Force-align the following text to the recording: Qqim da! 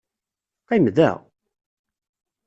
Qqim 0.63 0.85
da! 0.97 1.09